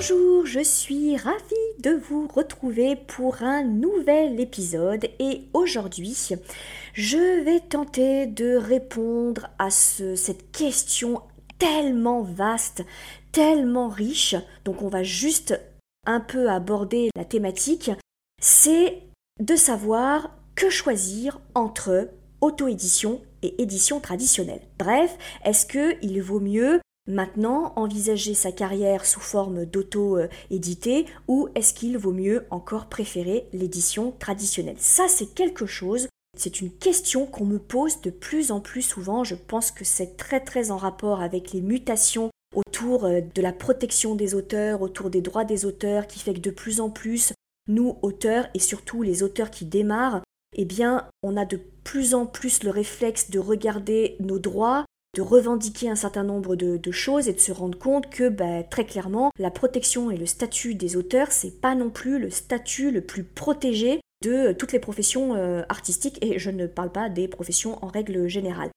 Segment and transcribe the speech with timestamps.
[0.00, 6.30] Bonjour, je suis ravie de vous retrouver pour un nouvel épisode et aujourd'hui
[6.94, 11.20] je vais tenter de répondre à cette question
[11.58, 12.82] tellement vaste,
[13.30, 15.60] tellement riche, donc on va juste
[16.06, 17.90] un peu aborder la thématique,
[18.40, 19.02] c'est
[19.38, 22.08] de savoir que choisir entre
[22.40, 24.62] auto-édition et édition traditionnelle.
[24.78, 26.80] Bref, est-ce qu'il vaut mieux
[27.10, 34.12] maintenant envisager sa carrière sous forme d'auto-édité ou est-ce qu'il vaut mieux encore préférer l'édition
[34.18, 34.76] traditionnelle?
[34.78, 39.24] Ça, c'est quelque chose, c'est une question qu'on me pose de plus en plus souvent.
[39.24, 43.52] Je pense que c'est très très en rapport avec les mutations autour euh, de la
[43.52, 47.32] protection des auteurs, autour des droits des auteurs, qui fait que de plus en plus,
[47.68, 50.22] nous, auteurs, et surtout les auteurs qui démarrent,
[50.56, 55.22] eh bien, on a de plus en plus le réflexe de regarder nos droits, de
[55.22, 59.30] revendiquer un certain nombre de, choses et de se rendre compte que bah, très clairement
[59.38, 63.24] la protection et le statut des auteurs c'est pas non plus le statut le plus
[63.24, 67.88] protégé de toutes les professions euh, artistiques et je ne parle pas des professions en
[67.88, 68.70] règle générale.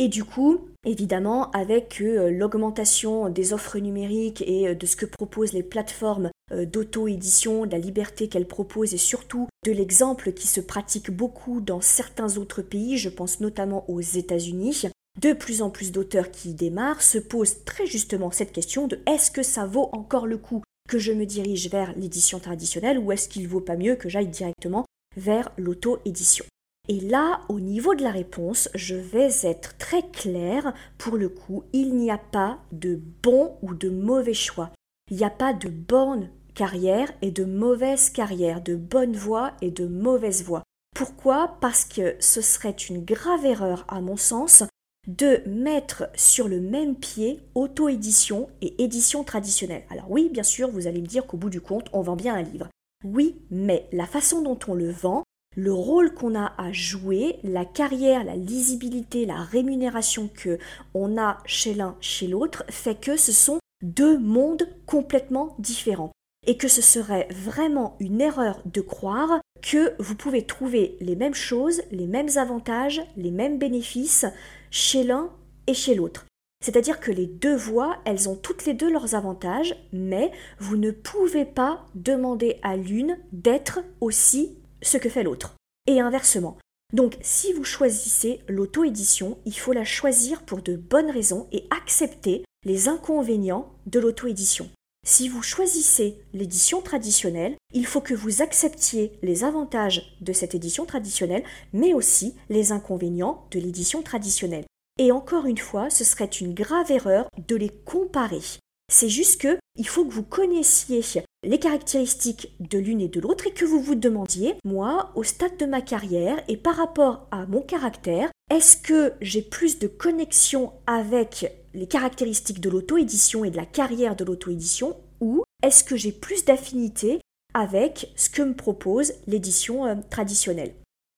[0.00, 5.06] Et du coup, évidemment, avec euh, l'augmentation des offres numériques et euh, de ce que
[5.06, 10.62] proposent les plateformes d'auto-édition, de la liberté qu'elles proposent et surtout de l'exemple qui se
[10.62, 14.88] pratique beaucoup dans certains autres pays, je pense notamment aux États-Unis,
[15.20, 19.30] de plus en plus d'auteurs qui démarrent se posent très justement cette question de est-ce
[19.30, 23.28] que ça vaut encore le coup que je me dirige vers l'édition traditionnelle ou est-ce
[23.28, 24.84] qu'il vaut pas mieux que j'aille directement
[25.16, 26.44] vers l'auto-édition?
[26.88, 30.72] Et là, au niveau de la réponse, je vais être très claire.
[30.96, 34.70] Pour le coup, il n'y a pas de bon ou de mauvais choix.
[35.10, 39.70] Il n'y a pas de bonne carrière et de mauvaise carrière, de bonne voie et
[39.70, 40.62] de mauvaise voie.
[40.94, 41.58] Pourquoi?
[41.60, 44.64] Parce que ce serait une grave erreur, à mon sens,
[45.08, 49.84] de mettre sur le même pied auto-édition et édition traditionnelle.
[49.90, 52.34] Alors oui, bien sûr, vous allez me dire qu'au bout du compte, on vend bien
[52.34, 52.68] un livre.
[53.04, 55.24] Oui, mais la façon dont on le vend,
[55.56, 60.58] le rôle qu'on a à jouer, la carrière, la lisibilité, la rémunération que
[60.94, 66.12] on a chez l'un, chez l'autre, fait que ce sont deux mondes complètement différents.
[66.46, 71.34] Et que ce serait vraiment une erreur de croire que vous pouvez trouver les mêmes
[71.34, 74.24] choses, les mêmes avantages, les mêmes bénéfices
[74.70, 75.30] chez l'un
[75.66, 76.26] et chez l'autre.
[76.64, 80.90] C'est-à-dire que les deux voies, elles ont toutes les deux leurs avantages, mais vous ne
[80.90, 85.54] pouvez pas demander à l'une d'être aussi ce que fait l'autre.
[85.86, 86.58] Et inversement.
[86.92, 92.44] Donc si vous choisissez l'auto-édition, il faut la choisir pour de bonnes raisons et accepter
[92.64, 94.70] les inconvénients de l'auto-édition.
[95.06, 100.84] Si vous choisissez l'édition traditionnelle, il faut que vous acceptiez les avantages de cette édition
[100.84, 104.66] traditionnelle, mais aussi les inconvénients de l'édition traditionnelle.
[104.98, 108.42] Et encore une fois, ce serait une grave erreur de les comparer.
[108.90, 111.02] C'est juste que il faut que vous connaissiez
[111.44, 115.56] les caractéristiques de l'une et de l'autre et que vous vous demandiez, moi, au stade
[115.56, 120.72] de ma carrière et par rapport à mon caractère, est-ce que j'ai plus de connexion
[120.86, 126.12] avec les caractéristiques de l'auto-édition et de la carrière de l'auto-édition ou est-ce que j'ai
[126.12, 127.20] plus d'affinité
[127.54, 130.74] avec ce que me propose l'édition euh, traditionnelle?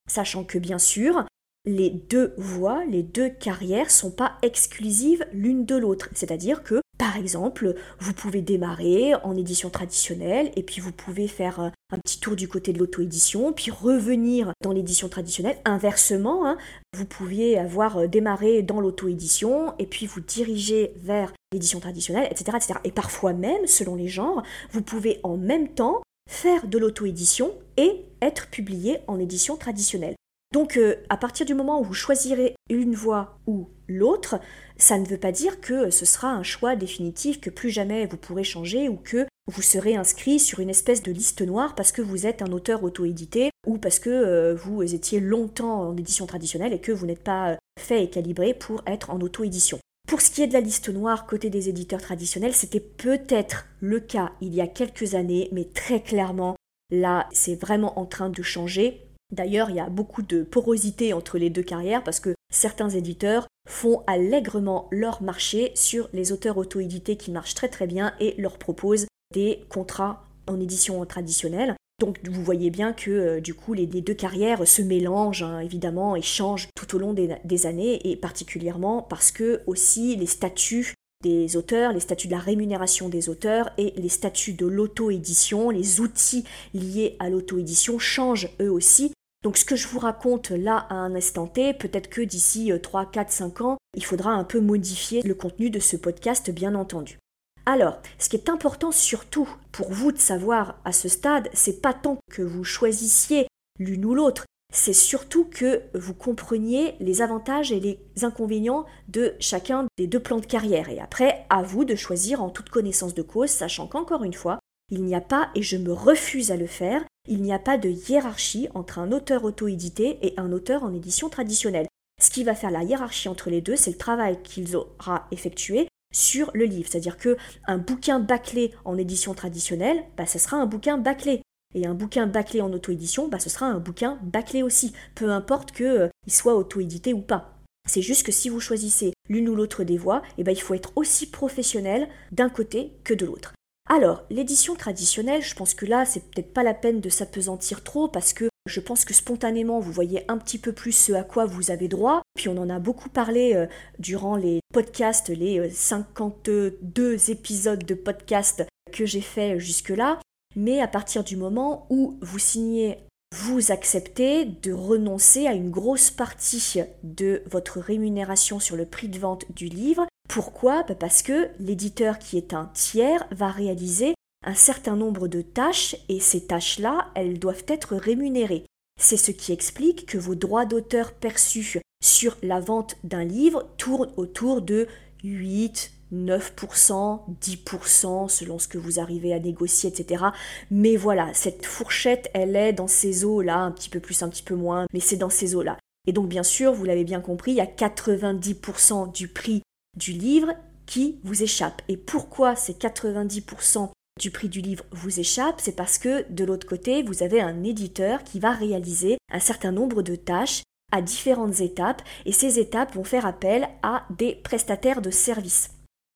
[0.09, 1.25] Sachant que bien sûr,
[1.67, 6.09] les deux voies, les deux carrières sont pas exclusives l'une de l'autre.
[6.15, 11.59] C'est-à-dire que, par exemple, vous pouvez démarrer en édition traditionnelle et puis vous pouvez faire
[11.61, 15.57] euh, un petit tour du côté de l'auto-édition, puis revenir dans l'édition traditionnelle.
[15.65, 16.59] Inversement, hein,
[16.95, 22.59] vous pouviez avoir euh, démarré dans l'auto-édition et puis vous diriger vers l'édition traditionnelle, etc.,
[22.59, 22.75] etc.
[22.85, 28.05] Et parfois même, selon les genres, vous pouvez en même temps faire de l'auto-édition et
[28.21, 30.17] être publié en édition traditionnelle.
[30.53, 34.41] Donc euh, à partir du moment où vous choisirez une voie ou l'autre,
[34.77, 38.17] ça ne veut pas dire que ce sera un choix définitif, que plus jamais vous
[38.17, 42.03] pourrez changer ou que vous serez inscrit sur une espèce de liste noire parce que
[42.03, 46.73] vous êtes un auteur auto-édité ou parce que euh, vous étiez longtemps en édition traditionnelle
[46.73, 49.79] et que vous n'êtes pas euh, fait et calibré pour être en auto-édition.
[50.09, 54.01] Pour ce qui est de la liste noire côté des éditeurs traditionnels, c'était peut-être le
[54.01, 56.57] cas il y a quelques années, mais très clairement,
[56.91, 59.10] là, c'est vraiment en train de changer.
[59.33, 63.47] D'ailleurs, il y a beaucoup de porosité entre les deux carrières parce que certains éditeurs
[63.69, 68.59] font allègrement leur marché sur les auteurs auto-édités qui marchent très très bien et leur
[68.59, 71.77] proposent des contrats en édition traditionnelle.
[72.01, 76.17] Donc vous voyez bien que euh, du coup les, deux carrières se mélangent hein, évidemment
[76.17, 81.59] et changent tout au long des, années et particulièrement parce que aussi les statuts des
[81.59, 86.45] auteurs, les statuts de la rémunération des auteurs et les statuts de l'auto-édition, les outils
[86.73, 89.13] liés à l'auto-édition changent eux aussi.
[89.43, 93.07] Donc ce que je vous raconte là à un instant T, peut-être que d'ici 3,
[93.07, 97.19] 4, 5 ans, il faudra un peu modifier le contenu de ce podcast bien entendu.
[97.65, 101.95] Alors, ce qui est important surtout pour vous de savoir à ce stade, c'est pas
[101.95, 103.47] tant que vous choisissiez
[103.79, 109.87] l'une ou l'autre, c'est surtout que vous compreniez les avantages et les inconvénients de chacun
[109.99, 110.89] des deux plans de carrière.
[110.89, 114.61] Et après, à vous de choisir en toute connaissance de cause, sachant qu'encore une fois,
[114.91, 117.79] il n'y a pas, et je me refuse à le faire, il n'y a pas
[117.79, 121.87] de hiérarchie entre un auteur auto-édité et un auteur en édition traditionnelle.
[122.21, 125.89] Ce qui va faire la hiérarchie entre les deux, c'est le travail qu'il aura effectué
[126.13, 126.89] sur le livre.
[126.91, 127.37] C'est-à-dire que
[127.67, 131.41] un bouquin bâclé en édition traditionnelle, bah, ce sera un bouquin bâclé.
[131.73, 135.71] Et un bouquin bâclé en auto-édition, bah, ce sera un bouquin bâclé aussi, peu importe
[135.71, 137.61] qu'il euh, soit auto-édité ou pas.
[137.89, 140.75] C'est juste que si vous choisissez l'une ou l'autre des voies, eh ben, il faut
[140.75, 143.55] être aussi professionnel d'un côté que de l'autre.
[143.93, 148.07] Alors, l'édition traditionnelle, je pense que là, c'est peut-être pas la peine de s'apesantir trop
[148.07, 151.45] parce que je pense que spontanément, vous voyez un petit peu plus ce à quoi
[151.45, 152.23] vous avez droit.
[152.37, 153.67] Puis on en a beaucoup parlé euh,
[153.99, 160.21] durant les podcasts, les 52 euh, épisodes de podcast que j'ai fait jusque-là.
[160.55, 162.99] Mais à partir du moment où vous signez,
[163.35, 169.19] vous acceptez de renoncer à une grosse partie de votre rémunération sur le prix de
[169.19, 170.07] vente du livre.
[170.31, 170.85] Pourquoi?
[170.85, 174.15] Bah, Parce que l'éditeur qui est un tiers va réaliser
[174.47, 178.65] un certain nombre de tâches et ces tâches-là, elles doivent être rémunérées.
[179.01, 184.13] C'est ce qui explique que vos droits d'auteur perçus sur la vente d'un livre tournent
[184.17, 184.87] autour de
[185.25, 190.27] 8, 9%, 10% selon ce que vous arrivez à négocier, etc.
[190.71, 194.45] Mais voilà, cette fourchette, elle est dans ces eaux-là, un petit peu plus, un petit
[194.45, 195.77] peu moins, mais c'est dans ces eaux-là.
[196.07, 199.63] Et donc bien sûr, vous l'avez bien compris, il y a 90% du prix
[199.97, 200.55] du livre
[200.87, 201.83] qui vous échappe.
[201.89, 206.67] Et pourquoi ces 90% du prix du livre vous échappe, c'est parce que de l'autre
[206.67, 211.61] côté, vous avez un éditeur qui va réaliser un certain nombre de tâches à différentes
[211.61, 215.71] étapes et ces étapes vont faire appel à des prestataires de services.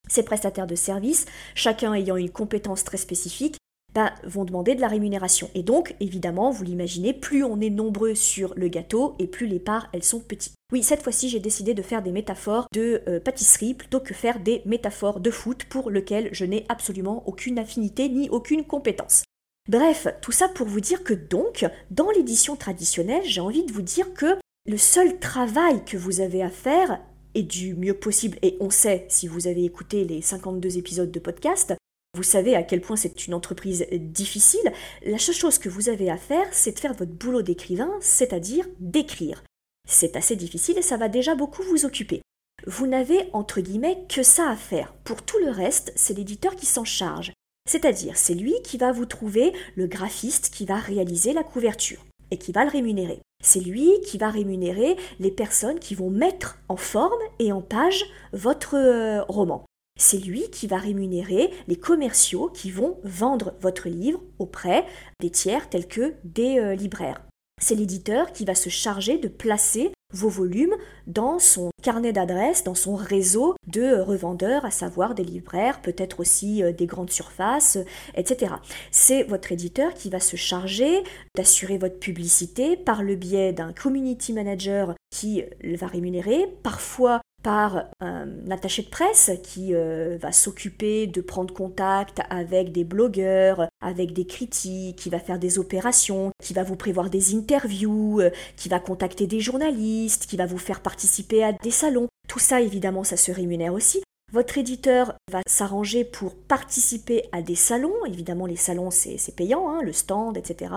[0.08, 1.24] Ces prestataires de services,
[1.54, 3.56] chacun ayant une compétence très spécifique,
[3.94, 5.50] bah, vont demander de la rémunération.
[5.55, 9.61] Et donc, évidemment, vous l'imaginez, plus on est nombreux sur le gâteau et plus les
[9.61, 10.55] parts, elles sont petites.
[10.73, 14.41] Oui, cette fois-ci, j'ai décidé de faire des métaphores de euh, pâtisserie plutôt que faire
[14.41, 19.23] des métaphores de foot pour lesquelles je n'ai absolument aucune affinité ni aucune compétence.
[19.69, 23.82] Bref, tout ça pour vous dire que donc, dans l'édition traditionnelle, j'ai envie de vous
[23.82, 24.37] dire que
[24.67, 27.00] le seul travail que vous avez à faire
[27.35, 31.19] est du mieux possible, et on sait, si vous avez écouté les 52 épisodes de
[31.19, 31.75] podcast,
[32.14, 34.72] vous savez à quel point c'est une entreprise difficile.
[35.05, 38.66] La seule chose que vous avez à faire, c'est de faire votre boulot d'écrivain, c'est-à-dire
[38.78, 39.43] d'écrire.
[39.88, 42.22] C'est assez difficile et ça va déjà beaucoup vous occuper.
[42.66, 44.94] Vous n'avez entre guillemets que ça à faire.
[45.05, 47.32] Pour tout le reste, c'est l'éditeur qui s'en charge.
[47.69, 52.38] C'est-à-dire, c'est lui qui va vous trouver le graphiste qui va réaliser la couverture et
[52.38, 53.20] qui va le rémunérer.
[53.43, 58.05] C'est lui qui va rémunérer les personnes qui vont mettre en forme et en page
[58.32, 59.64] votre euh, roman.
[59.96, 64.85] C'est lui qui va rémunérer les commerciaux qui vont vendre votre livre auprès
[65.20, 67.23] des tiers tels que des euh, libraires.
[67.62, 70.74] C'est l'éditeur qui va se charger de placer vos volumes
[71.06, 76.65] dans son carnet d'adresses, dans son réseau de revendeurs, à savoir des libraires, peut-être aussi
[76.65, 77.79] euh, des grandes surfaces,
[78.17, 78.55] etc.
[78.91, 81.05] C'est votre éditeur qui va se charger
[81.36, 88.51] d'assurer votre publicité par le biais d'un community manager qui va rémunérer, parfois par un
[88.51, 94.27] attaché de presse qui euh, va s'occuper de prendre contact avec des blogueurs, avec des
[94.27, 98.81] critiques, qui va faire des opérations, qui va vous prévoir des interviews, euh, qui va
[98.81, 102.08] contacter des journalistes, qui va vous faire participer à des salons.
[102.29, 104.03] Tout ça, évidemment, ça se rémunère aussi.
[104.32, 108.05] Votre éditeur va s'arranger pour participer à des salons.
[108.06, 110.72] Évidemment, les salons, c'est payant, hein, le stand, etc.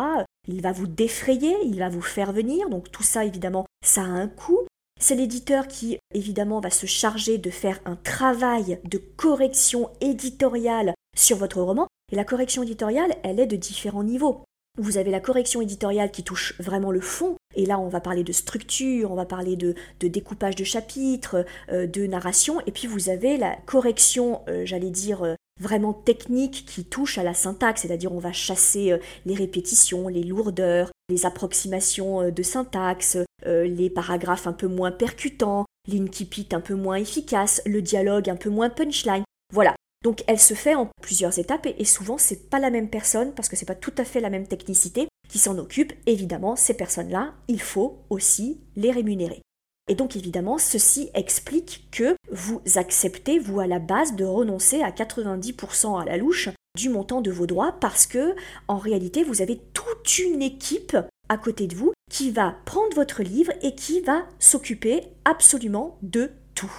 [0.48, 2.70] Il va vous défrayer, il va vous faire venir.
[2.70, 4.67] Donc tout ça, évidemment, ça a un coût.
[5.00, 11.38] C'est l'éditeur qui, évidemment, va se charger de faire un travail de correction éditoriale sur
[11.38, 11.88] votre roman.
[12.12, 14.44] Et la correction éditoriale, elle est de différents niveaux.
[14.80, 18.24] Vous avez la correction éditoriale qui touche vraiment le fond, et là on va parler
[18.24, 23.10] de structure, on va parler de, découpage de chapitres, euh, de narration, et puis vous
[23.10, 28.14] avez la correction, euh, j'allais dire, euh, vraiment technique qui touche à la syntaxe, c'est-à-dire
[28.14, 34.68] on va chasser les répétitions, les lourdeurs, les approximations de syntaxe, les paragraphes un peu
[34.68, 39.24] moins percutants, l'incipit un peu moins efficace, le dialogue un peu moins punchline.
[39.54, 43.34] Voilà, Donc elle se fait en plusieurs étapes et, souvent c'est pas la même personne
[43.34, 45.94] parce que c'est pas tout à fait la même technicité qui s'en occupe.
[46.06, 49.42] Évidemment, ces personnes-là, il faut aussi les rémunérer.
[49.90, 54.92] Et donc évidemment, ceci explique que vous acceptez, vous à la base, de renoncer à
[54.92, 58.36] 90% à la louche du montant de vos droits parce que
[58.68, 60.98] en réalité, vous avez toute une équipe
[61.30, 66.32] à côté de vous qui va prendre votre livre et qui va s'occuper absolument de
[66.56, 66.72] tout.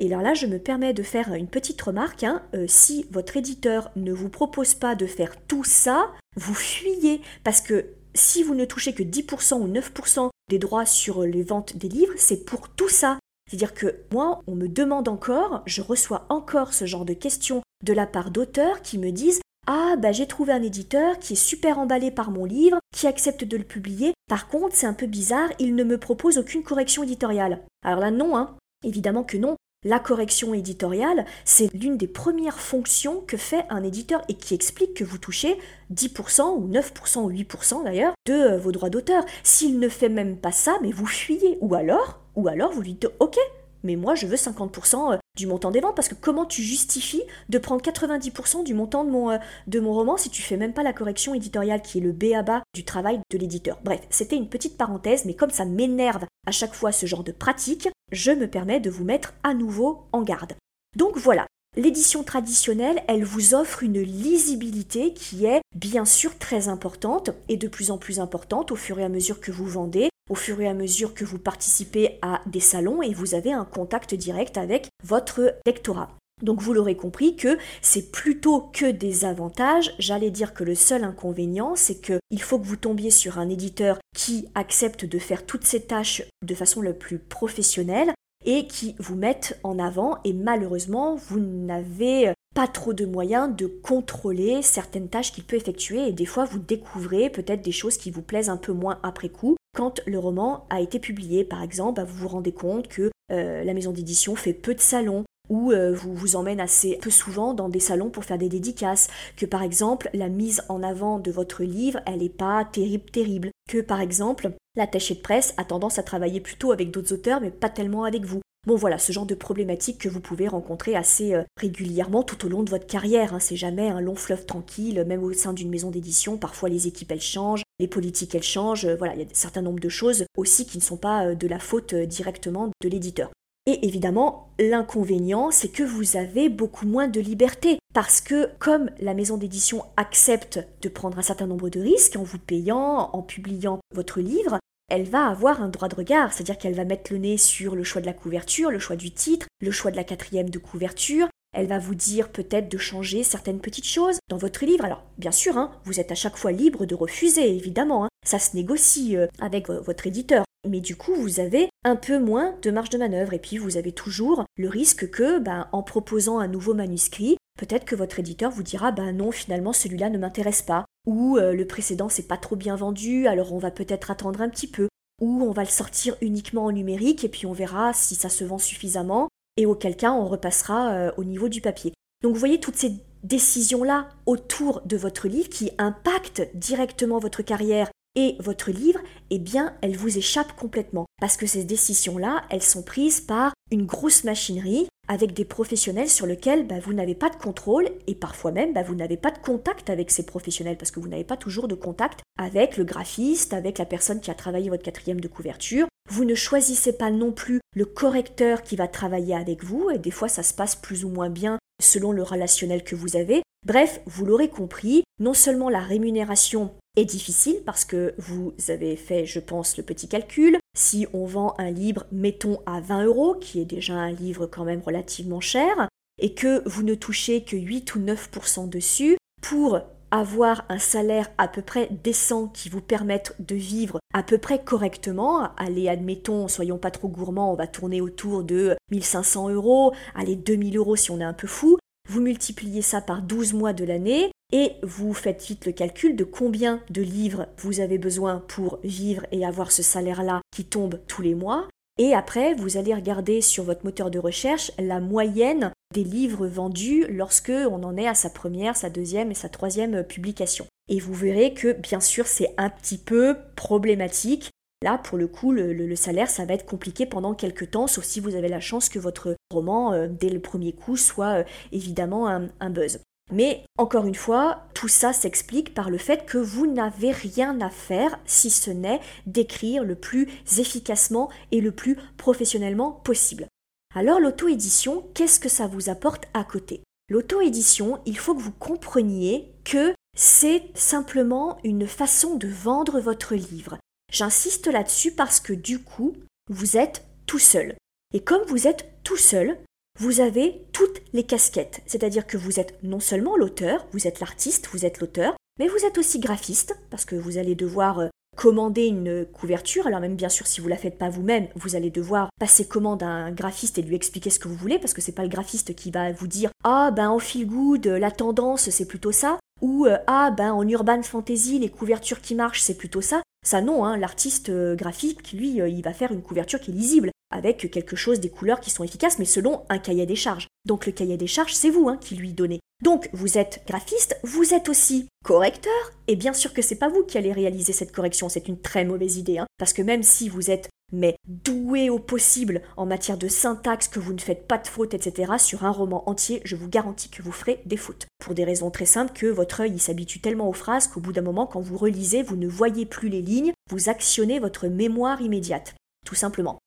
[0.00, 2.22] Et alors là, je me permets de faire une petite remarque.
[2.22, 2.42] Hein.
[2.54, 7.20] Euh, si votre éditeur ne vous propose pas de faire tout ça, vous fuyez.
[7.42, 11.76] Parce que si vous ne touchez que 10% ou 9% des droits sur les ventes
[11.76, 13.18] des livres, c'est pour tout ça.
[13.48, 17.92] C'est-à-dire que moi, on me demande encore, je reçois encore ce genre de questions de
[17.92, 21.78] la part d'auteurs qui me disent ah, bah j'ai trouvé un éditeur qui est super
[21.78, 24.14] emballé par mon livre, qui accepte de le publier.
[24.26, 27.60] Par contre, c'est un peu bizarre, il ne me propose aucune correction éditoriale.
[27.84, 28.56] Alors là, non, hein.
[28.82, 29.56] Évidemment que non.
[29.84, 34.94] La correction éditoriale, c'est l'une des premières fonctions que fait un éditeur et qui explique
[34.94, 35.58] que vous touchez
[35.92, 39.22] 10% ou 9% ou 8% d'ailleurs de euh, vos droits d'auteur.
[39.42, 41.58] S'il ne fait même pas ça, mais vous fuyez.
[41.60, 43.36] Ou alors, ou alors vous lui dites OK,
[43.82, 47.22] mais moi je veux 50% euh, du montant des ventes parce que comment tu justifies
[47.48, 50.72] de prendre 90% du montant de mon, euh, de mon roman si tu fais même
[50.72, 53.78] pas la correction éditoriale qui est le bas du travail de l'éditeur?
[53.84, 57.32] Bref, c'était une petite parenthèse, mais comme ça m'énerve à chaque fois ce genre de
[57.32, 60.54] pratique, je me permets de vous mettre à nouveau en garde.
[60.96, 67.30] Donc voilà, L'édition traditionnelle, elle vous offre une lisibilité qui est bien sûr très importante
[67.48, 70.34] et de plus en plus importante au fur et à mesure que vous vendez, au
[70.34, 74.14] fur et à mesure que vous participez à des salons et vous avez un contact
[74.14, 76.10] direct avec votre lectorat.
[76.42, 79.94] Donc vous l'aurez compris que c'est plutôt que des avantages.
[79.98, 83.98] J'allais dire que le seul inconvénient, c'est qu'il faut que vous tombiez sur un éditeur
[84.14, 88.12] qui accepte de faire toutes ces tâches de façon la plus professionnelle
[88.44, 93.66] et qui vous mette en avant et malheureusement vous n'avez pas trop de moyens de
[93.66, 98.12] contrôler certaines tâches qu'il peut effectuer et des fois vous découvrez peut-être des choses qui
[98.12, 101.44] vous plaisent un peu moins après coup quand le roman a été publié.
[101.44, 104.80] Par exemple, bah, vous vous rendez compte que euh, la maison d'édition fait peu de
[104.80, 108.48] salons, ou euh, vous vous emmène assez peu souvent dans des salons pour faire des
[108.48, 109.06] dédicaces,
[109.36, 113.50] que par exemple la mise en avant de votre livre, elle n'est pas terrible terrible,
[113.68, 117.52] que par exemple l'attaché de presse a tendance à travailler plutôt avec d'autres auteurs mais
[117.52, 118.40] pas tellement avec vous.
[118.68, 122.50] Bon voilà, ce genre de problématique que vous pouvez rencontrer assez euh, régulièrement tout au
[122.50, 123.32] long de votre carrière.
[123.32, 123.40] Hein.
[123.40, 126.36] C'est jamais un long fleuve tranquille, même au sein d'une maison d'édition.
[126.36, 128.86] Parfois les équipes elles changent, les politiques elles changent.
[128.98, 131.34] Voilà, il y a un certain nombre de choses aussi qui ne sont pas euh,
[131.34, 133.30] de la faute directement de l'éditeur.
[133.64, 137.78] Et évidemment, l'inconvénient, c'est que vous avez beaucoup moins de liberté.
[137.94, 142.22] Parce que comme la maison d'édition accepte de prendre un certain nombre de risques en
[142.22, 144.58] vous payant, en publiant votre livre,
[144.88, 147.84] elle va avoir un droit de regard, c'est-à-dire qu'elle va mettre le nez sur le
[147.84, 151.28] choix de la couverture, le choix du titre, le choix de la quatrième de couverture,
[151.52, 154.84] elle va vous dire peut-être de changer certaines petites choses dans votre livre.
[154.84, 158.04] Alors, bien sûr, hein, vous êtes à chaque fois libre de refuser, évidemment.
[158.04, 158.08] Hein.
[158.26, 162.54] Ça se négocie euh, avec votre éditeur mais du coup vous avez un peu moins
[162.62, 166.38] de marge de manœuvre et puis vous avez toujours le risque que ben, en proposant
[166.38, 170.62] un nouveau manuscrit, peut-être que votre éditeur vous dira ben non finalement celui-là ne m'intéresse
[170.62, 174.40] pas ou euh, le précédent c'est pas trop bien vendu alors on va peut-être attendre
[174.40, 174.88] un petit peu
[175.20, 178.44] ou on va le sortir uniquement en numérique et puis on verra si ça se
[178.44, 181.92] vend suffisamment et auquel cas on repassera euh, au niveau du papier.
[182.22, 187.90] Donc vous voyez toutes ces décisions-là autour de votre livre qui impactent directement votre carrière
[188.14, 189.00] et votre livre,
[189.30, 191.06] eh bien, elle vous échappe complètement.
[191.20, 196.26] Parce que ces décisions-là, elles sont prises par une grosse machinerie avec des professionnels sur
[196.26, 199.38] lesquels bah, vous n'avez pas de contrôle et parfois même bah, vous n'avez pas de
[199.38, 203.54] contact avec ces professionnels parce que vous n'avez pas toujours de contact avec le graphiste,
[203.54, 205.86] avec la personne qui a travaillé votre quatrième de couverture.
[206.10, 210.10] Vous ne choisissez pas non plus le correcteur qui va travailler avec vous et des
[210.10, 213.42] fois ça se passe plus ou moins bien selon le relationnel que vous avez.
[213.66, 216.72] Bref, vous l'aurez compris, non seulement la rémunération
[217.04, 220.58] difficile parce que vous avez fait, je pense, le petit calcul.
[220.76, 224.64] Si on vend un livre, mettons à 20 euros, qui est déjà un livre quand
[224.64, 225.88] même relativement cher,
[226.20, 231.48] et que vous ne touchez que 8 ou 9% dessus, pour avoir un salaire à
[231.48, 236.78] peu près décent qui vous permette de vivre à peu près correctement, allez, admettons, soyons
[236.78, 241.20] pas trop gourmands, on va tourner autour de 1500 euros, allez, 2000 euros si on
[241.20, 241.76] est un peu fou,
[242.08, 246.24] vous multipliez ça par 12 mois de l'année, et vous faites vite le calcul de
[246.24, 251.22] combien de livres vous avez besoin pour vivre et avoir ce salaire-là qui tombe tous
[251.22, 251.68] les mois.
[251.98, 257.06] Et après, vous allez regarder sur votre moteur de recherche la moyenne des livres vendus
[257.08, 260.66] lorsque on en est à sa première, sa deuxième et sa troisième publication.
[260.88, 264.50] Et vous verrez que bien sûr c'est un petit peu problématique
[264.82, 268.20] Là, pour le coup, le, salaire, ça va être compliqué pendant quelques temps, sauf si
[268.20, 272.28] vous avez la chance que votre roman, euh, dès le premier coup, soit euh, évidemment
[272.28, 273.00] un, buzz.
[273.30, 277.70] Mais encore une fois, tout ça s'explique par le fait que vous n'avez rien à
[277.70, 283.46] faire si ce n'est d'écrire le plus efficacement et le plus professionnellement possible.
[283.94, 286.82] Alors l'auto-édition, qu'est-ce que ça vous apporte à côté?
[287.10, 293.78] L'auto-édition, il faut que vous compreniez que c'est simplement une façon de vendre votre livre.
[294.12, 296.14] J'insiste là-dessus parce que du coup,
[296.50, 297.74] vous êtes tout seul.
[298.14, 299.58] Et comme vous êtes tout seul,
[299.98, 301.80] vous avez toutes les casquettes.
[301.86, 305.84] C'est-à-dire que vous êtes non seulement l'auteur, vous êtes l'artiste, vous êtes l'auteur, mais vous
[305.84, 309.88] êtes aussi graphiste, parce que vous allez devoir euh, commander une couverture.
[309.88, 313.02] Alors même bien sûr, si vous la faites pas vous-même, vous allez devoir passer commande
[313.02, 315.28] à un graphiste et lui expliquer ce que vous voulez, parce que c'est pas le
[315.28, 319.40] graphiste qui va vous dire ah ben en feel good la tendance c'est plutôt ça,
[319.60, 323.22] ou euh, ah ben en urban fantasy les couvertures qui marchent c'est plutôt ça.
[323.44, 327.10] Ça non, hein, l'artiste euh, graphique, lui, il va faire une couverture qui est lisible,
[327.30, 330.48] avec quelque chose, des couleurs qui sont efficaces, mais selon un cahier des charges.
[330.64, 332.60] Donc le cahier des charges, c'est vous hein, qui lui donnez.
[332.82, 335.72] Donc vous êtes graphiste, vous êtes aussi correcteur,
[336.06, 338.84] et bien sûr que c'est pas vous qui allez réaliser cette correction, c'est une très
[338.84, 343.18] mauvaise idée, hein, parce que même si vous êtes mais doué au possible en matière
[343.18, 346.56] de syntaxe, que vous ne faites pas de fautes, etc., sur un roman entier, je
[346.56, 348.06] vous garantis que vous ferez des fautes.
[348.18, 351.22] Pour des raisons très simples que votre œil s'habitue tellement aux phrases qu'au bout d'un
[351.22, 355.74] moment, quand vous relisez, vous ne voyez plus les lignes, vous actionnez votre mémoire immédiate,
[356.06, 356.58] tout simplement.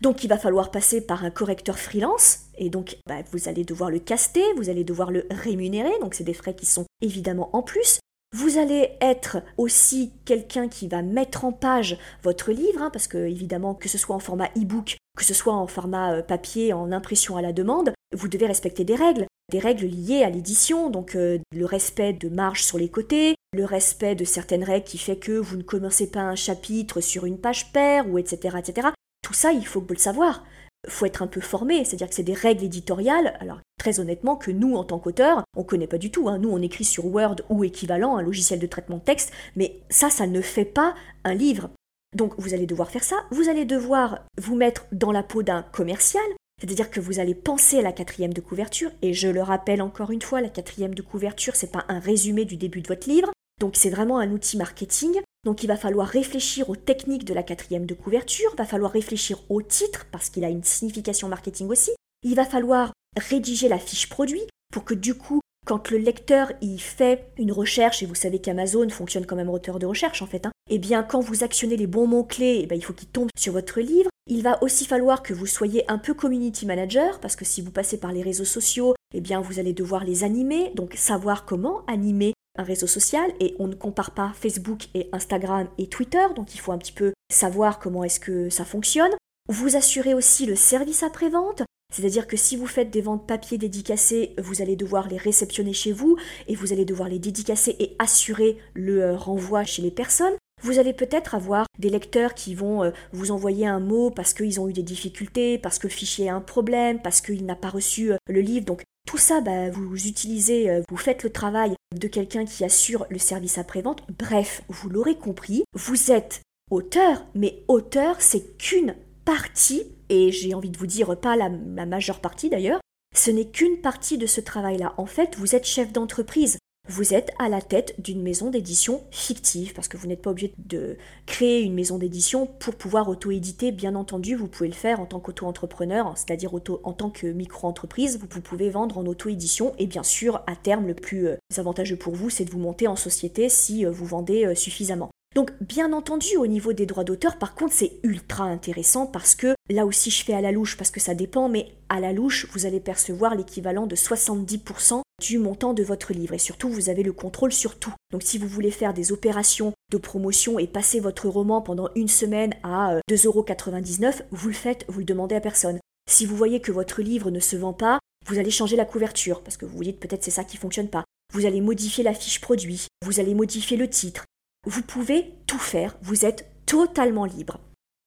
[0.00, 3.90] Donc il va falloir passer par un correcteur freelance, et donc bah, vous allez devoir
[3.90, 7.62] le caster, vous allez devoir le rémunérer, donc c'est des frais qui sont évidemment en
[7.62, 7.98] plus.
[8.36, 13.18] Vous allez être aussi quelqu'un qui va mettre en page votre livre, hein, parce que
[13.18, 16.92] évidemment, que ce soit en format e-book, que ce soit en format euh, papier, en
[16.92, 21.16] impression à la demande, vous devez respecter des règles, des règles liées à l'édition, donc
[21.16, 25.16] euh, le respect de marge sur les côtés, le respect de certaines règles qui fait
[25.16, 28.88] que vous ne commencez pas un chapitre sur une page paire, ou etc., etc.
[29.28, 30.42] Tout ça, il faut le savoir
[30.86, 34.50] faut être un peu formé, c'est-à-dire que c'est des règles éditoriales, alors très honnêtement que
[34.50, 36.38] nous en tant qu'auteurs, on connaît pas du tout, hein.
[36.38, 40.08] nous on écrit sur Word ou équivalent, un logiciel de traitement de texte, mais ça,
[40.08, 40.94] ça ne fait pas
[41.24, 41.68] un livre.
[42.16, 45.62] Donc vous allez devoir faire ça, vous allez devoir vous mettre dans la peau d'un
[45.62, 46.24] commercial,
[46.58, 50.10] c'est-à-dire que vous allez penser à la quatrième de couverture, et je le rappelle encore
[50.10, 53.30] une fois, la quatrième de couverture, c'est pas un résumé du début de votre livre,
[53.60, 55.20] donc c'est vraiment un outil marketing.
[55.48, 59.38] Donc il va falloir réfléchir aux techniques de la quatrième de couverture, va falloir réfléchir
[59.48, 61.90] au titre parce qu'il a une signification marketing aussi.
[62.22, 66.78] Il va falloir rédiger la fiche produit pour que du coup, quand le lecteur y
[66.78, 70.44] fait une recherche, et vous savez qu'Amazon fonctionne comme un moteur de recherche en fait,
[70.44, 73.30] hein, eh bien quand vous actionnez les bons mots-clés, eh ben, il faut qu'ils tombent
[73.38, 74.10] sur votre livre.
[74.26, 77.70] Il va aussi falloir que vous soyez un peu community manager, parce que si vous
[77.70, 81.86] passez par les réseaux sociaux, eh bien vous allez devoir les animer, donc savoir comment
[81.86, 86.54] animer un réseau social et on ne compare pas Facebook et Instagram et Twitter, donc
[86.54, 89.12] il faut un petit peu savoir comment est-ce que ça fonctionne.
[89.48, 91.62] Vous assurez aussi le service après-vente,
[91.94, 95.92] c'est-à-dire que si vous faites des ventes papier dédicacées, vous allez devoir les réceptionner chez
[95.92, 96.16] vous
[96.46, 100.34] et vous allez devoir les dédicacer et assurer le euh, renvoi chez les personnes.
[100.62, 104.60] Vous allez peut-être avoir des lecteurs qui vont euh, vous envoyer un mot parce qu'ils
[104.60, 107.68] ont eu des difficultés, parce que le fichier a un problème, parce qu'il n'a pas
[107.68, 108.66] reçu euh, le livre.
[108.66, 113.06] Donc tout ça, bah, vous utilisez, euh, vous faites le travail de quelqu'un qui assure
[113.08, 114.02] le service après-vente.
[114.18, 120.70] Bref, vous l'aurez compris, vous êtes auteur, mais auteur, c'est qu'une partie, et j'ai envie
[120.70, 122.80] de vous dire pas la majeure partie d'ailleurs,
[123.14, 124.94] ce n'est qu'une partie de ce travail-là.
[124.96, 129.74] En fait, vous êtes chef d'entreprise vous êtes à la tête d'une maison d'édition fictive,
[129.74, 130.96] parce que vous n'êtes pas obligé de
[131.26, 135.20] créer une maison d'édition pour pouvoir auto-éditer, bien entendu, vous pouvez le faire en tant
[135.20, 140.42] qu'auto-entrepreneur, c'est-à-dire auto, en tant que micro-entreprise, vous pouvez vendre en auto-édition, et bien sûr,
[140.46, 143.84] à terme, le plus euh, avantageux pour vous, c'est de vous monter en société si
[143.84, 145.10] euh, vous vendez euh, suffisamment.
[145.34, 149.54] Donc bien entendu au niveau des droits d'auteur par contre c'est ultra intéressant parce que
[149.70, 152.48] là aussi je fais à la louche parce que ça dépend mais à la louche
[152.52, 157.02] vous allez percevoir l'équivalent de 70% du montant de votre livre et surtout vous avez
[157.02, 157.92] le contrôle sur tout.
[158.12, 162.08] Donc si vous voulez faire des opérations de promotion et passer votre roman pendant une
[162.08, 165.78] semaine à 2,99€, euh, vous le faites, vous le demandez à personne.
[166.08, 169.42] Si vous voyez que votre livre ne se vend pas, vous allez changer la couverture
[169.42, 171.04] parce que vous vous dites peut-être c'est ça qui fonctionne pas.
[171.34, 174.24] Vous allez modifier la fiche produit, vous allez modifier le titre.
[174.70, 177.58] Vous pouvez tout faire, vous êtes totalement libre.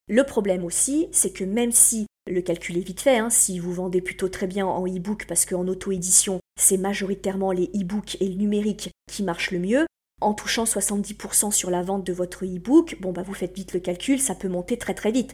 [0.07, 3.73] Le problème aussi, c'est que même si le calcul est vite fait, hein, si vous
[3.73, 8.35] vendez plutôt très bien en e-book parce qu'en auto-édition, c'est majoritairement les e-books et le
[8.35, 9.87] numérique qui marchent le mieux.
[10.21, 13.79] En touchant 70% sur la vente de votre e-book, bon bah vous faites vite le
[13.79, 15.31] calcul, ça peut monter très très vite.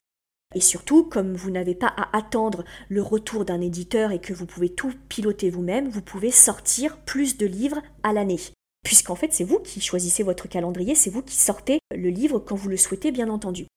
[0.56, 4.46] Et surtout, comme vous n'avez pas à attendre le retour d'un éditeur et que vous
[4.46, 8.40] pouvez tout piloter vous-même, vous pouvez sortir plus de livres à l'année.
[8.88, 12.56] Puisqu'en fait, c'est vous qui choisissez votre calendrier, c'est vous qui sortez le livre quand
[12.56, 13.68] vous le souhaitez, bien entendu.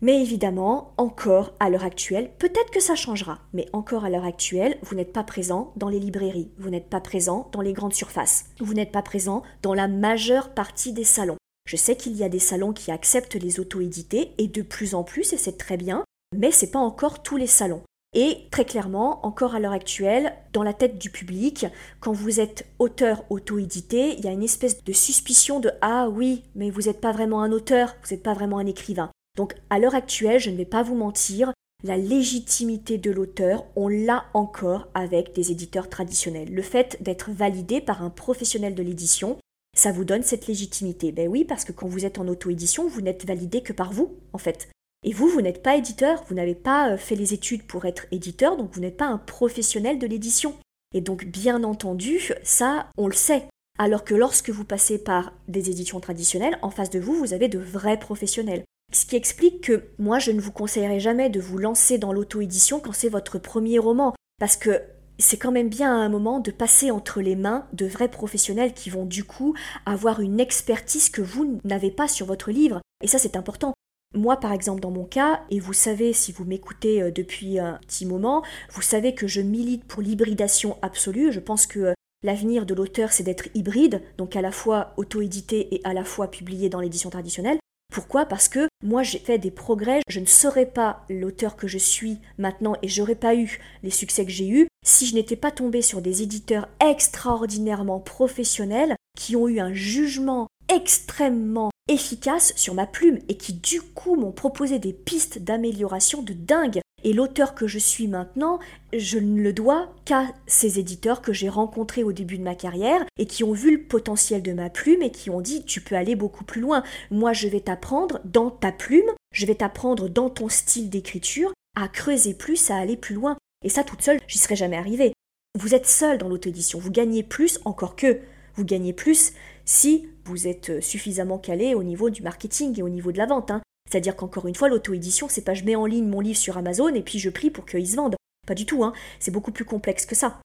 [0.00, 4.78] Mais évidemment, encore à l'heure actuelle, peut-être que ça changera, mais encore à l'heure actuelle,
[4.82, 8.44] vous n'êtes pas présent dans les librairies, vous n'êtes pas présent dans les grandes surfaces,
[8.60, 11.38] vous n'êtes pas présent dans la majeure partie des salons.
[11.66, 15.02] Je sais qu'il y a des salons qui acceptent les auto-édités, et de plus en
[15.02, 17.82] plus, et c'est très bien, mais c'est pas encore tous les salons.
[18.14, 21.66] Et très clairement, encore à l'heure actuelle, dans la tête du public,
[21.98, 26.44] quand vous êtes auteur auto-édité, il y a une espèce de suspicion de Ah oui,
[26.54, 29.10] mais vous n'êtes pas vraiment un auteur, vous n'êtes pas vraiment un écrivain.
[29.36, 33.88] Donc à l'heure actuelle, je ne vais pas vous mentir, la légitimité de l'auteur, on
[33.88, 36.54] l'a encore avec des éditeurs traditionnels.
[36.54, 39.38] Le fait d'être validé par un professionnel de l'édition,
[39.76, 41.12] ça vous donne cette légitimité.
[41.12, 44.16] Ben oui, parce que quand vous êtes en auto-édition, vous n'êtes validé que par vous,
[44.32, 44.68] en fait.
[45.04, 48.06] Et vous, vous n'êtes pas éditeur, vous n'avez pas euh, fait les études pour être
[48.10, 50.54] éditeur, donc vous n'êtes pas un professionnel de l'édition.
[50.94, 53.44] Et donc, bien entendu, ça, on le sait.
[53.78, 57.48] Alors que lorsque vous passez par des éditions traditionnelles, en face de vous, vous avez
[57.48, 58.64] de vrais professionnels.
[58.92, 62.80] Ce qui explique que moi, je ne vous conseillerais jamais de vous lancer dans l'auto-édition
[62.80, 64.80] quand c'est votre premier roman, parce que
[65.18, 68.72] c'est quand même bien à un moment de passer entre les mains de vrais professionnels
[68.72, 72.80] qui vont du coup avoir une expertise que vous n'avez pas sur votre livre.
[73.02, 73.74] Et ça, c'est important.
[74.14, 77.80] Moi, par exemple, dans mon cas, et vous savez, si vous m'écoutez euh, depuis un
[77.86, 81.32] petit moment, vous savez que je milite pour l'hybridation absolue.
[81.32, 85.74] Je pense que euh, l'avenir de l'auteur, c'est d'être hybride, donc à la fois auto-édité
[85.74, 87.58] et à la fois publié dans l'édition traditionnelle.
[87.92, 88.24] Pourquoi?
[88.24, 92.18] Parce que moi j'ai fait des progrès, je ne serais pas l'auteur que je suis
[92.38, 95.80] maintenant et j'aurais pas eu les succès que j'ai eus si je n'étais pas tombé
[95.80, 103.18] sur des éditeurs extraordinairement professionnels qui ont eu un jugement extrêmement efficace sur ma plume
[103.28, 106.80] et qui du coup m'ont proposé des pistes d'amélioration de dingue.
[107.06, 108.58] Et l'auteur que je suis maintenant,
[108.94, 113.04] je ne le dois qu'à ces éditeurs que j'ai rencontrés au début de ma carrière
[113.18, 115.96] et qui ont vu le potentiel de ma plume et qui ont dit tu peux
[115.96, 116.82] aller beaucoup plus loin.
[117.10, 121.88] Moi je vais t'apprendre dans ta plume, je vais t'apprendre dans ton style d'écriture à
[121.88, 123.36] creuser plus, à aller plus loin.
[123.62, 125.12] Et ça toute seule, j'y serais jamais arrivée.
[125.58, 128.20] Vous êtes seul dans l'auto-édition, vous gagnez plus encore que
[128.56, 129.34] vous gagnez plus
[129.66, 133.50] si vous êtes suffisamment calé au niveau du marketing et au niveau de la vente.
[133.50, 133.62] Hein.
[133.90, 136.94] C'est-à-dire qu'encore une fois, l'auto-édition, c'est pas je mets en ligne mon livre sur Amazon
[136.94, 138.16] et puis je prie pour qu'il se vende.
[138.46, 138.92] Pas du tout, hein.
[139.20, 140.40] c'est beaucoup plus complexe que ça.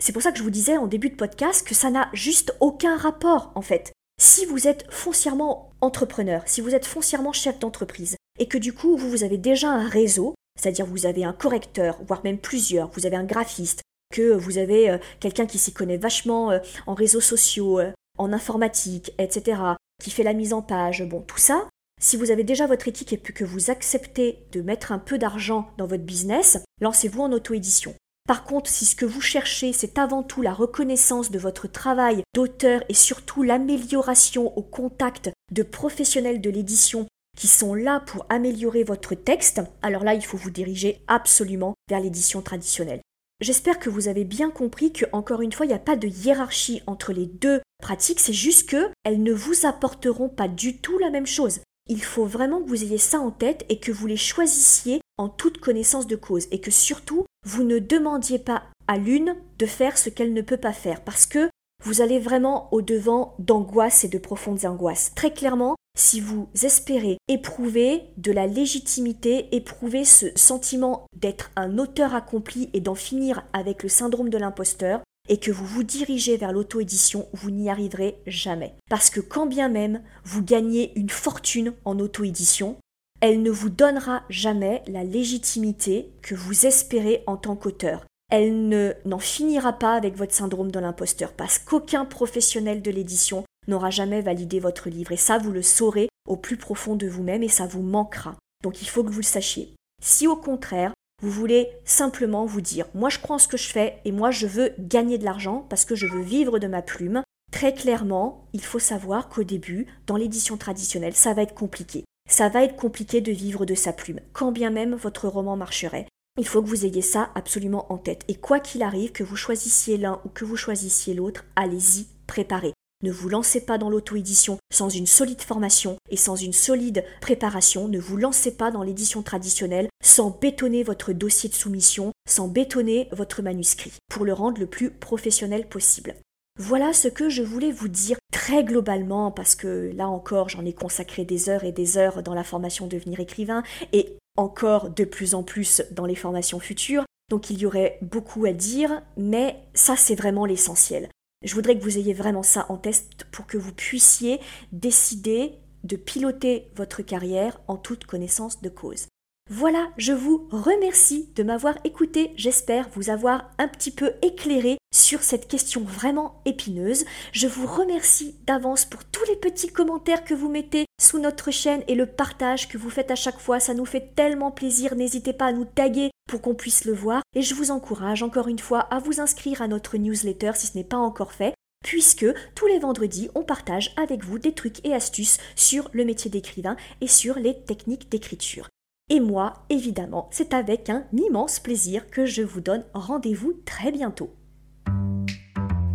[0.00, 2.54] C'est pour ça que je vous disais en début de podcast que ça n'a juste
[2.60, 3.92] aucun rapport, en fait.
[4.20, 8.96] Si vous êtes foncièrement entrepreneur, si vous êtes foncièrement chef d'entreprise, et que du coup,
[8.96, 13.16] vous, avez déjà un réseau, c'est-à-dire vous avez un correcteur, voire même plusieurs, vous avez
[13.16, 13.82] un graphiste,
[14.12, 18.32] que vous avez euh, quelqu'un qui s'y connaît vachement euh, en réseaux sociaux, euh, en
[18.32, 19.60] informatique, etc.,
[20.02, 21.68] qui fait la mise en page, bon, tout ça,
[22.00, 25.70] si vous avez déjà votre éthique et que vous acceptez de mettre un peu d'argent
[25.78, 27.94] dans votre business, lancez-vous en auto-édition.
[28.26, 32.22] Par contre, si ce que vous cherchez, c'est avant tout la reconnaissance de votre travail
[32.34, 38.84] d'auteur et surtout l'amélioration au contact de professionnels de l'édition qui sont là pour améliorer
[38.84, 43.00] votre texte, alors là, il faut vous diriger absolument vers l'édition traditionnelle.
[43.44, 46.08] J'espère que vous avez bien compris que, encore une fois, il n'y a pas de
[46.08, 50.96] hiérarchie entre les deux pratiques, c'est juste que elles ne vous apporteront pas du tout
[50.96, 51.60] la même chose.
[51.86, 55.28] Il faut vraiment que vous ayez ça en tête et que vous les choisissiez en
[55.28, 56.46] toute connaissance de cause.
[56.52, 60.56] Et que surtout vous ne demandiez pas à l'une de faire ce qu'elle ne peut
[60.56, 61.04] pas faire.
[61.04, 61.50] Parce que
[61.84, 65.12] vous allez vraiment au devant d'angoisses et de profondes angoisses.
[65.14, 72.14] Très clairement, si vous espérez éprouver de la légitimité, éprouver ce sentiment d'être un auteur
[72.14, 76.52] accompli et d'en finir avec le syndrome de l'imposteur, et que vous vous dirigez vers
[76.52, 78.74] l'auto-édition, vous n'y arriverez jamais.
[78.90, 82.76] Parce que quand bien même vous gagnez une fortune en auto-édition,
[83.20, 88.04] elle ne vous donnera jamais la légitimité que vous espérez en tant qu'auteur.
[88.36, 93.44] Elle ne n'en finira pas avec votre syndrome de l'imposteur parce qu'aucun professionnel de l'édition
[93.68, 95.12] n'aura jamais validé votre livre.
[95.12, 98.34] Et ça, vous le saurez au plus profond de vous-même et ça vous manquera.
[98.64, 99.76] Donc il faut que vous le sachiez.
[100.02, 104.00] Si au contraire, vous voulez simplement vous dire, moi je crois ce que je fais
[104.04, 107.22] et moi je veux gagner de l'argent parce que je veux vivre de ma plume,
[107.52, 112.02] très clairement, il faut savoir qu'au début, dans l'édition traditionnelle, ça va être compliqué.
[112.28, 116.08] Ça va être compliqué de vivre de sa plume, quand bien même votre roman marcherait.
[116.36, 118.24] Il faut que vous ayez ça absolument en tête.
[118.26, 122.72] Et quoi qu'il arrive, que vous choisissiez l'un ou que vous choisissiez l'autre, allez-y, préparez.
[123.04, 127.86] Ne vous lancez pas dans l'auto-édition sans une solide formation et sans une solide préparation.
[127.86, 133.08] Ne vous lancez pas dans l'édition traditionnelle sans bétonner votre dossier de soumission, sans bétonner
[133.12, 136.16] votre manuscrit, pour le rendre le plus professionnel possible.
[136.58, 140.72] Voilà ce que je voulais vous dire très globalement, parce que là encore j'en ai
[140.72, 145.34] consacré des heures et des heures dans la formation Devenir écrivain, et encore de plus
[145.34, 147.04] en plus dans les formations futures.
[147.30, 151.08] Donc il y aurait beaucoup à dire, mais ça c'est vraiment l'essentiel.
[151.42, 154.40] Je voudrais que vous ayez vraiment ça en test pour que vous puissiez
[154.72, 155.52] décider
[155.84, 159.06] de piloter votre carrière en toute connaissance de cause.
[159.50, 162.32] Voilà, je vous remercie de m'avoir écouté.
[162.34, 167.04] J'espère vous avoir un petit peu éclairé sur cette question vraiment épineuse.
[167.32, 171.84] Je vous remercie d'avance pour tous les petits commentaires que vous mettez sous notre chaîne
[171.88, 173.60] et le partage que vous faites à chaque fois.
[173.60, 174.94] Ça nous fait tellement plaisir.
[174.94, 177.20] N'hésitez pas à nous taguer pour qu'on puisse le voir.
[177.36, 180.78] Et je vous encourage encore une fois à vous inscrire à notre newsletter si ce
[180.78, 181.52] n'est pas encore fait
[181.84, 186.30] puisque tous les vendredis, on partage avec vous des trucs et astuces sur le métier
[186.30, 188.70] d'écrivain et sur les techniques d'écriture.
[189.10, 194.34] Et moi, évidemment, c'est avec un immense plaisir que je vous donne rendez-vous très bientôt.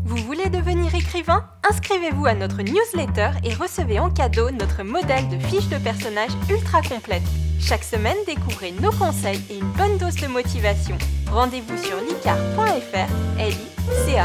[0.05, 1.43] Vous voulez devenir écrivain?
[1.67, 6.83] Inscrivez-vous à notre newsletter et recevez en cadeau notre modèle de fiche de personnage ultra
[6.83, 7.23] complète.
[7.59, 10.97] Chaque semaine, découvrez nos conseils et une bonne dose de motivation.
[11.31, 14.19] Rendez-vous sur licar.fr, l e.